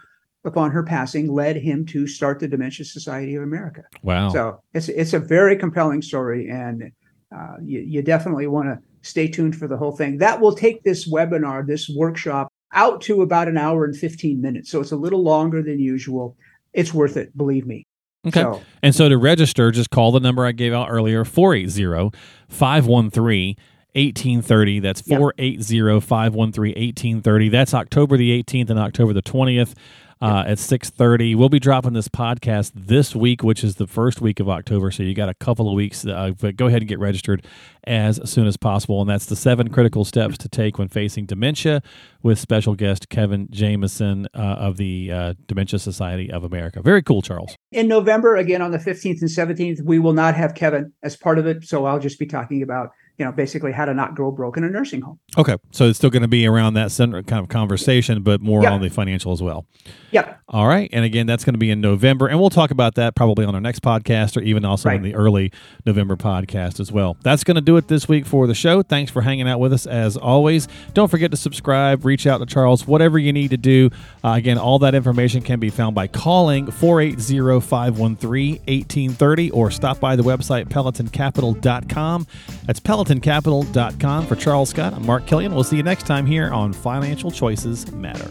upon 0.44 0.72
her 0.72 0.82
passing, 0.82 1.32
led 1.32 1.56
him 1.56 1.86
to 1.86 2.08
start 2.08 2.40
the 2.40 2.48
Dementia 2.48 2.84
Society 2.84 3.36
of 3.36 3.44
America. 3.44 3.84
Wow. 4.02 4.30
So 4.30 4.60
it's 4.74 4.88
it's 4.88 5.12
a 5.12 5.20
very 5.20 5.56
compelling 5.56 6.02
story, 6.02 6.48
and 6.50 6.90
uh, 7.34 7.54
you, 7.62 7.80
you 7.80 8.02
definitely 8.02 8.48
want 8.48 8.68
to 8.68 8.89
stay 9.02 9.28
tuned 9.28 9.56
for 9.56 9.66
the 9.68 9.76
whole 9.76 9.92
thing. 9.92 10.18
That 10.18 10.40
will 10.40 10.54
take 10.54 10.82
this 10.82 11.10
webinar, 11.10 11.66
this 11.66 11.88
workshop, 11.88 12.48
out 12.72 13.00
to 13.02 13.22
about 13.22 13.48
an 13.48 13.56
hour 13.58 13.84
and 13.84 13.96
15 13.96 14.40
minutes. 14.40 14.70
So 14.70 14.80
it's 14.80 14.92
a 14.92 14.96
little 14.96 15.22
longer 15.22 15.62
than 15.62 15.78
usual. 15.80 16.36
It's 16.72 16.94
worth 16.94 17.16
it, 17.16 17.36
believe 17.36 17.66
me. 17.66 17.84
okay. 18.26 18.42
So, 18.42 18.62
And 18.82 18.94
so 18.94 19.08
to 19.08 19.18
register, 19.18 19.70
just 19.72 19.90
call 19.90 20.12
the 20.12 20.20
number 20.20 20.44
I 20.46 20.52
gave 20.52 20.72
out 20.72 20.88
earlier 20.90 21.24
480 21.24 22.16
513 22.48 23.56
1830. 23.94 24.80
That's 24.80 25.02
Yeah. 25.06 25.18
480 25.18 26.00
513 26.00 26.74
1830. 26.76 27.48
That's 27.48 27.74
October 27.74 28.16
the 28.16 28.30
18th 28.30 28.70
and 28.70 28.78
October 28.78 29.12
the 29.12 29.22
20th. 29.22 29.74
Uh, 30.22 30.44
at 30.46 30.58
6.30 30.58 31.34
we'll 31.34 31.48
be 31.48 31.58
dropping 31.58 31.94
this 31.94 32.08
podcast 32.08 32.72
this 32.74 33.16
week 33.16 33.42
which 33.42 33.64
is 33.64 33.76
the 33.76 33.86
first 33.86 34.20
week 34.20 34.38
of 34.38 34.50
october 34.50 34.90
so 34.90 35.02
you 35.02 35.14
got 35.14 35.30
a 35.30 35.34
couple 35.34 35.66
of 35.66 35.74
weeks 35.74 36.04
uh, 36.04 36.32
but 36.38 36.56
go 36.56 36.66
ahead 36.66 36.82
and 36.82 36.88
get 36.88 36.98
registered 36.98 37.46
as 37.84 38.20
soon 38.30 38.46
as 38.46 38.58
possible 38.58 39.00
and 39.00 39.08
that's 39.08 39.26
the 39.26 39.36
seven 39.36 39.68
critical 39.70 40.04
steps 40.04 40.36
to 40.36 40.48
take 40.48 40.78
when 40.78 40.88
facing 40.88 41.24
dementia 41.24 41.82
with 42.22 42.38
special 42.38 42.74
guest 42.74 43.08
kevin 43.08 43.48
jameson 43.50 44.28
uh, 44.34 44.38
of 44.38 44.76
the 44.76 45.10
uh, 45.10 45.34
dementia 45.46 45.78
society 45.78 46.30
of 46.30 46.44
america 46.44 46.82
very 46.82 47.02
cool 47.02 47.22
charles 47.22 47.56
in 47.72 47.86
November, 47.86 48.34
again 48.36 48.62
on 48.62 48.72
the 48.72 48.78
15th 48.78 49.20
and 49.20 49.30
17th, 49.30 49.82
we 49.84 49.98
will 50.00 50.12
not 50.12 50.34
have 50.34 50.54
Kevin 50.54 50.92
as 51.02 51.16
part 51.16 51.38
of 51.38 51.46
it. 51.46 51.64
So 51.64 51.84
I'll 51.84 52.00
just 52.00 52.18
be 52.18 52.26
talking 52.26 52.62
about, 52.62 52.90
you 53.20 53.24
know, 53.26 53.30
basically 53.32 53.70
how 53.70 53.84
to 53.84 53.92
not 53.94 54.16
go 54.16 54.30
broke 54.32 54.56
in 54.56 54.64
a 54.64 54.68
nursing 54.70 55.02
home. 55.02 55.18
Okay, 55.38 55.56
so 55.70 55.84
it's 55.84 55.98
still 55.98 56.10
going 56.10 56.22
to 56.22 56.28
be 56.28 56.46
around 56.46 56.74
that 56.74 56.90
center 56.90 57.22
kind 57.22 57.42
of 57.42 57.48
conversation, 57.50 58.22
but 58.22 58.40
more 58.40 58.62
Yeah. 58.62 58.72
on 58.72 58.80
the 58.80 58.88
financial 58.88 59.30
as 59.32 59.42
well. 59.42 59.66
Yep. 60.10 60.40
All 60.48 60.66
right, 60.66 60.88
and 60.92 61.04
again, 61.04 61.26
that's 61.26 61.44
going 61.44 61.54
to 61.54 61.58
be 61.58 61.70
in 61.70 61.80
November, 61.80 62.26
and 62.26 62.40
we'll 62.40 62.50
talk 62.50 62.70
about 62.72 62.96
that 62.96 63.14
probably 63.14 63.44
on 63.44 63.54
our 63.54 63.60
next 63.60 63.82
podcast, 63.82 64.36
or 64.36 64.40
even 64.40 64.64
also 64.64 64.88
in 64.88 65.02
the 65.02 65.14
early 65.14 65.52
November 65.86 66.16
podcast 66.16 66.80
as 66.80 66.90
well. 66.90 67.16
That's 67.22 67.44
going 67.44 67.54
to 67.54 67.60
do 67.60 67.76
it 67.76 67.86
this 67.88 68.08
week 68.08 68.26
for 68.26 68.46
the 68.48 68.54
show. 68.54 68.82
Thanks 68.82 69.10
for 69.12 69.20
hanging 69.22 69.46
out 69.46 69.60
with 69.60 69.72
us 69.72 69.86
as 69.86 70.16
always. 70.16 70.66
Don't 70.94 71.08
forget 71.08 71.30
to 71.30 71.36
subscribe, 71.36 72.04
reach 72.04 72.26
out 72.26 72.38
to 72.38 72.46
Charles, 72.46 72.86
whatever 72.86 73.18
you 73.18 73.32
need 73.32 73.50
to 73.50 73.56
do. 73.58 73.90
Uh, 74.24 74.30
again, 74.30 74.58
all 74.58 74.78
that 74.80 74.94
information 74.94 75.42
can 75.42 75.60
be 75.60 75.70
found 75.70 75.94
by 75.94 76.06
calling 76.08 76.68
480 76.70 77.60
513 77.60 78.54
1830 78.66 79.50
or 79.52 79.70
stop 79.70 80.00
by 80.00 80.16
the 80.16 80.22
website 80.24 80.68
pelotoncapital.com. 80.68 82.26
That's 82.64 82.80
pelotoncapital.com. 83.10 84.26
For 84.26 84.36
Charles 84.36 84.70
Scott, 84.70 84.94
I'm 84.94 85.04
Mark 85.04 85.26
Killian. 85.26 85.54
We'll 85.54 85.64
see 85.64 85.76
you 85.76 85.82
next 85.82 86.06
time 86.06 86.26
here 86.26 86.50
on 86.52 86.72
Financial 86.72 87.30
Choices 87.30 87.90
Matter. 87.92 88.30